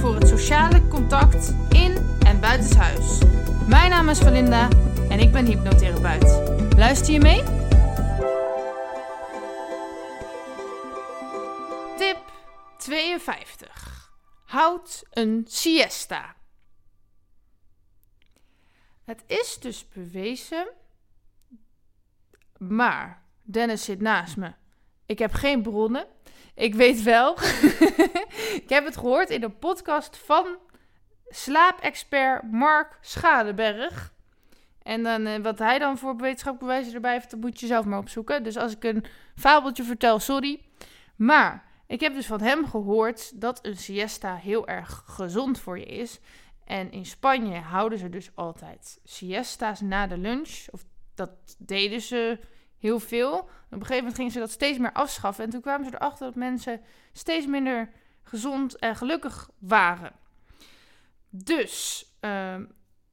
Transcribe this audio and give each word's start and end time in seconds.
voor 0.00 0.14
het 0.14 0.28
sociale 0.28 0.88
contact 0.88 1.54
in 1.68 2.18
en 2.26 2.40
buitenshuis. 2.40 3.18
Mijn 3.68 3.90
naam 3.90 4.08
is 4.08 4.18
Valinda 4.18 4.68
en 5.08 5.18
ik 5.18 5.32
ben 5.32 5.46
hypnotherapeut. 5.46 6.76
Luister 6.76 7.12
je 7.12 7.20
mee? 7.20 7.42
Tip 11.96 12.32
52. 12.78 14.12
Houd 14.44 15.02
een 15.10 15.44
siesta. 15.48 16.34
Het 19.04 19.22
is 19.26 19.58
dus 19.60 19.88
bewezen, 19.88 20.68
maar 22.58 23.22
Dennis 23.42 23.84
zit 23.84 24.00
naast 24.00 24.36
me. 24.36 24.52
Ik 25.10 25.18
heb 25.18 25.32
geen 25.32 25.62
bronnen. 25.62 26.06
Ik 26.54 26.74
weet 26.74 27.02
wel. 27.02 27.32
ik 28.62 28.64
heb 28.66 28.84
het 28.84 28.96
gehoord 28.96 29.30
in 29.30 29.42
een 29.42 29.58
podcast 29.58 30.16
van 30.16 30.56
slaapexpert 31.28 32.52
Mark 32.52 32.98
Schadeberg. 33.00 34.12
En 34.82 35.02
dan, 35.02 35.26
eh, 35.26 35.42
wat 35.42 35.58
hij 35.58 35.78
dan 35.78 35.98
voor 35.98 36.16
wetenschappelijke 36.16 36.64
bewijzen 36.64 36.94
erbij 36.94 37.12
heeft, 37.12 37.30
dat 37.30 37.40
moet 37.40 37.60
je 37.60 37.66
zelf 37.66 37.84
maar 37.84 37.98
opzoeken. 37.98 38.42
Dus 38.42 38.56
als 38.56 38.72
ik 38.72 38.84
een 38.84 39.04
fabeltje 39.34 39.82
vertel, 39.82 40.18
sorry. 40.18 40.60
Maar 41.16 41.64
ik 41.86 42.00
heb 42.00 42.14
dus 42.14 42.26
van 42.26 42.40
hem 42.40 42.66
gehoord 42.66 43.40
dat 43.40 43.66
een 43.66 43.76
siesta 43.76 44.36
heel 44.36 44.68
erg 44.68 45.02
gezond 45.06 45.60
voor 45.60 45.78
je 45.78 45.86
is. 45.86 46.20
En 46.64 46.92
in 46.92 47.06
Spanje 47.06 47.58
houden 47.58 47.98
ze 47.98 48.08
dus 48.08 48.30
altijd 48.34 49.00
siesta's 49.04 49.80
na 49.80 50.06
de 50.06 50.18
lunch. 50.18 50.66
Of 50.70 50.84
dat 51.14 51.30
deden 51.58 52.00
ze 52.00 52.38
heel 52.80 53.00
veel. 53.00 53.34
Op 53.38 53.48
een 53.70 53.80
gegeven 53.80 53.96
moment 53.96 54.14
gingen 54.14 54.32
ze 54.32 54.38
dat 54.38 54.50
steeds 54.50 54.78
meer 54.78 54.92
afschaffen. 54.92 55.44
En 55.44 55.50
toen 55.50 55.60
kwamen 55.60 55.86
ze 55.86 55.94
erachter 55.94 56.26
dat 56.26 56.34
mensen 56.34 56.80
steeds 57.12 57.46
minder 57.46 57.90
gezond 58.22 58.76
en 58.76 58.96
gelukkig 58.96 59.50
waren. 59.58 60.12
Dus 61.28 62.06
uh, 62.20 62.56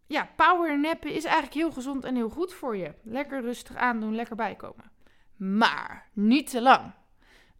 ja, 0.07 0.29
powernappen 0.35 1.13
is 1.13 1.23
eigenlijk 1.23 1.55
heel 1.55 1.71
gezond 1.71 2.03
en 2.03 2.15
heel 2.15 2.29
goed 2.29 2.53
voor 2.53 2.77
je. 2.77 2.93
Lekker 3.03 3.41
rustig 3.41 3.75
aandoen, 3.75 4.15
lekker 4.15 4.35
bijkomen. 4.35 4.91
Maar 5.35 6.09
niet 6.13 6.49
te 6.49 6.61
lang. 6.61 6.93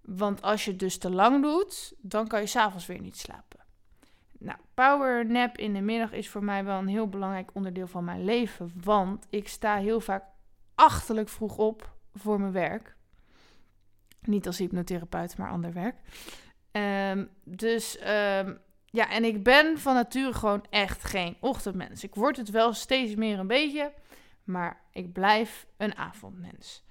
Want 0.02 0.42
als 0.42 0.66
je 0.66 0.72
het 0.72 0.80
dus 0.80 0.98
te 0.98 1.12
lang 1.12 1.42
doet, 1.42 1.94
dan 1.98 2.28
kan 2.28 2.40
je 2.40 2.48
s'avonds 2.48 2.86
weer 2.86 3.02
niet 3.02 3.18
slapen. 3.18 3.60
Nou, 4.40 4.58
powernap 4.74 5.58
in 5.58 5.74
de 5.74 5.82
middag 5.82 6.12
is 6.12 6.30
voor 6.30 6.44
mij 6.44 6.64
wel 6.64 6.80
een 6.80 6.88
heel 6.88 7.08
belangrijk 7.08 7.50
onderdeel 7.54 7.88
van 7.88 8.04
mijn 8.04 8.24
leven. 8.24 8.72
Want 8.84 9.28
ik 9.30 9.48
sta 9.48 9.76
heel 9.76 10.00
vaak 10.00 10.24
achterlijk 10.76 11.30
vroeg 11.30 11.58
op 11.58 11.97
voor 12.18 12.40
mijn 12.40 12.52
werk. 12.52 12.96
Niet 14.22 14.48
als 14.48 14.58
hypnotherapeut, 14.58 15.38
maar 15.38 15.50
ander 15.50 15.74
werk. 15.74 15.96
Um, 16.72 17.30
dus 17.44 18.00
um, 18.00 18.60
ja, 18.86 19.10
en 19.10 19.24
ik 19.24 19.44
ben 19.44 19.78
van 19.78 19.94
nature 19.94 20.34
gewoon 20.34 20.66
echt 20.70 21.04
geen 21.04 21.38
ochtendmens. 21.40 22.04
Ik 22.04 22.16
word 22.16 22.38
het 22.38 22.50
wel 22.50 22.74
steeds 22.74 23.16
meer 23.16 23.40
een 23.40 23.48
beetje, 23.48 23.94
maar 24.44 24.82
ik 24.92 25.14
blijf 25.14 25.68
een 25.78 25.96
avondmens. 25.96 26.84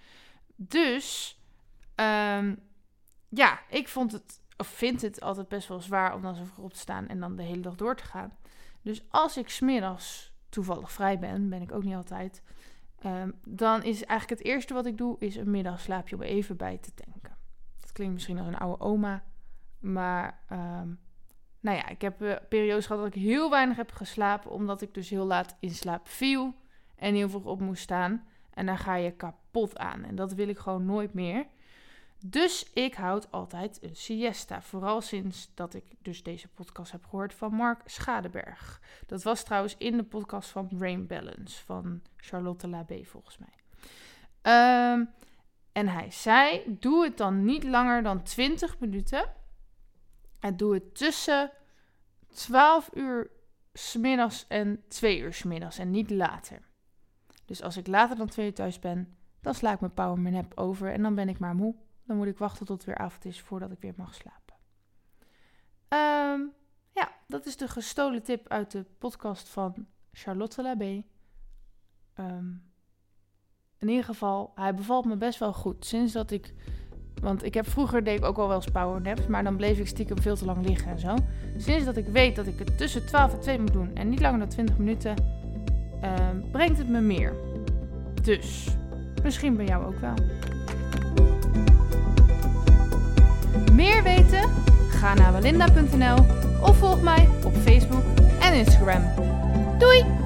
Dus 0.56 1.38
um, 1.94 2.58
ja, 3.28 3.60
ik 3.68 3.88
vond 3.88 4.12
het, 4.12 4.40
of 4.56 4.66
vind 4.66 5.02
het 5.02 5.20
altijd 5.20 5.48
best 5.48 5.68
wel 5.68 5.80
zwaar 5.80 6.14
om 6.14 6.22
dan 6.22 6.34
zo 6.34 6.44
vroeg 6.44 6.64
op 6.64 6.72
te 6.72 6.78
staan 6.78 7.08
en 7.08 7.20
dan 7.20 7.36
de 7.36 7.42
hele 7.42 7.60
dag 7.60 7.74
door 7.74 7.96
te 7.96 8.04
gaan. 8.04 8.36
Dus 8.82 9.04
als 9.08 9.36
ik 9.36 9.48
smiddags 9.48 10.32
toevallig 10.48 10.92
vrij 10.92 11.18
ben, 11.18 11.48
ben 11.48 11.62
ik 11.62 11.72
ook 11.72 11.84
niet 11.84 11.94
altijd, 11.94 12.42
um, 13.06 13.34
dan 13.44 13.82
is 13.82 14.04
eigenlijk 14.04 14.40
het 14.40 14.48
eerste 14.48 14.74
wat 14.74 14.86
ik 14.86 14.98
doe, 14.98 15.16
is 15.18 15.36
een 15.36 15.50
middagslaapje 15.50 16.16
om 16.16 16.22
even 16.22 16.56
bij 16.56 16.78
te 16.78 16.94
tanken. 16.94 17.36
Dat 17.80 17.92
klinkt 17.92 18.14
misschien 18.14 18.38
als 18.38 18.46
een 18.46 18.58
oude 18.58 18.84
oma, 18.84 19.24
maar 19.78 20.40
um, 20.52 20.98
nou 21.60 21.76
ja, 21.76 21.88
ik 21.88 22.00
heb 22.00 22.22
uh, 22.22 22.34
periodes 22.48 22.86
gehad 22.86 23.02
dat 23.02 23.14
ik 23.14 23.22
heel 23.22 23.50
weinig 23.50 23.76
heb 23.76 23.92
geslapen, 23.92 24.50
omdat 24.50 24.82
ik 24.82 24.94
dus 24.94 25.10
heel 25.10 25.26
laat 25.26 25.56
in 25.60 25.70
slaap 25.70 26.08
viel 26.08 26.54
en 26.96 27.14
heel 27.14 27.28
vroeg 27.28 27.44
op 27.44 27.60
moest 27.60 27.82
staan. 27.82 28.24
En 28.50 28.66
dan 28.66 28.78
ga 28.78 28.94
je 28.94 29.10
kapot 29.10 29.78
aan 29.78 30.04
en 30.04 30.14
dat 30.14 30.32
wil 30.32 30.48
ik 30.48 30.58
gewoon 30.58 30.84
nooit 30.84 31.14
meer. 31.14 31.46
Dus 32.24 32.70
ik 32.72 32.94
houd 32.94 33.30
altijd 33.30 33.82
een 33.82 33.96
siesta. 33.96 34.62
Vooral 34.62 35.00
sinds 35.00 35.50
dat 35.54 35.74
ik 35.74 35.84
dus 36.02 36.22
deze 36.22 36.48
podcast 36.48 36.92
heb 36.92 37.04
gehoord 37.04 37.34
van 37.34 37.52
Mark 37.52 37.80
Schadeberg. 37.84 38.80
Dat 39.06 39.22
was 39.22 39.44
trouwens 39.44 39.74
in 39.78 39.96
de 39.96 40.04
podcast 40.04 40.50
van 40.50 40.68
Brain 40.68 41.06
Balance 41.06 41.64
van 41.64 42.02
Charlotte 42.16 42.68
Labé 42.68 43.04
volgens 43.04 43.38
mij. 43.38 43.54
Um, 44.92 45.10
en 45.72 45.88
hij 45.88 46.10
zei, 46.10 46.76
doe 46.80 47.04
het 47.04 47.16
dan 47.16 47.44
niet 47.44 47.64
langer 47.64 48.02
dan 48.02 48.22
20 48.22 48.78
minuten. 48.78 49.28
En 50.40 50.56
doe 50.56 50.74
het 50.74 50.94
tussen 50.94 51.50
12 52.28 52.90
uur 52.94 53.30
smiddags 53.72 54.46
en 54.48 54.82
2 54.88 55.18
uur 55.18 55.34
smiddags 55.34 55.78
en 55.78 55.90
niet 55.90 56.10
later. 56.10 56.62
Dus 57.44 57.62
als 57.62 57.76
ik 57.76 57.86
later 57.86 58.16
dan 58.16 58.28
2 58.28 58.46
uur 58.46 58.54
thuis 58.54 58.78
ben, 58.78 59.16
dan 59.40 59.54
sla 59.54 59.72
ik 59.72 59.80
mijn 59.80 59.94
power 59.94 60.32
nap 60.32 60.58
over 60.58 60.92
en 60.92 61.02
dan 61.02 61.14
ben 61.14 61.28
ik 61.28 61.38
maar 61.38 61.54
moe. 61.54 61.74
Dan 62.06 62.16
moet 62.16 62.26
ik 62.26 62.38
wachten 62.38 62.66
tot 62.66 62.76
het 62.76 62.86
weer 62.86 62.98
avond 62.98 63.24
is 63.24 63.40
voordat 63.40 63.70
ik 63.70 63.80
weer 63.80 63.94
mag 63.96 64.14
slapen. 64.14 64.54
Um, 65.88 66.52
ja, 66.92 67.10
dat 67.26 67.46
is 67.46 67.56
de 67.56 67.68
gestolen 67.68 68.22
tip 68.22 68.48
uit 68.48 68.70
de 68.70 68.84
podcast 68.98 69.48
van 69.48 69.86
Charlotte 70.12 70.62
Labé. 70.62 71.04
Um, 72.20 72.66
in 73.78 73.88
ieder 73.88 74.04
geval, 74.04 74.52
hij 74.54 74.74
bevalt 74.74 75.04
me 75.04 75.16
best 75.16 75.38
wel 75.38 75.52
goed. 75.52 75.86
Sinds 75.86 76.12
dat 76.12 76.30
ik. 76.30 76.54
Want 77.20 77.44
ik 77.44 77.54
heb 77.54 77.68
vroeger 77.68 78.04
deed 78.04 78.18
ik 78.18 78.24
ook 78.24 78.38
al 78.38 78.46
wel 78.48 78.56
eens 78.56 78.70
powernaps, 78.70 79.26
maar 79.26 79.44
dan 79.44 79.56
bleef 79.56 79.78
ik 79.78 79.86
stiekem 79.86 80.20
veel 80.20 80.36
te 80.36 80.44
lang 80.44 80.66
liggen 80.66 80.90
en 80.90 80.98
zo. 80.98 81.14
Sinds 81.56 81.84
dat 81.84 81.96
ik 81.96 82.06
weet 82.06 82.36
dat 82.36 82.46
ik 82.46 82.58
het 82.58 82.78
tussen 82.78 83.06
12 83.06 83.32
en 83.32 83.40
2 83.40 83.58
moet 83.58 83.72
doen 83.72 83.94
en 83.94 84.08
niet 84.08 84.20
langer 84.20 84.38
dan 84.38 84.48
20 84.48 84.78
minuten, 84.78 85.14
uh, 86.02 86.28
brengt 86.52 86.78
het 86.78 86.88
me 86.88 87.00
meer. 87.00 87.34
Dus, 88.22 88.76
misschien 89.22 89.56
bij 89.56 89.66
jou 89.66 89.84
ook 89.84 89.98
wel. 89.98 90.14
Meer 93.86 94.02
weten? 94.02 94.50
Ga 94.88 95.14
naar 95.14 95.32
walinda.nl 95.32 96.26
of 96.60 96.76
volg 96.76 97.02
mij 97.02 97.28
op 97.44 97.56
Facebook 97.64 98.04
en 98.40 98.54
Instagram. 98.54 99.02
Doei! 99.78 100.25